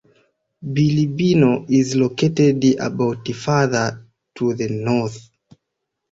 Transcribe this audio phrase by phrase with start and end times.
[0.65, 5.29] Bilibino is located about further to the north.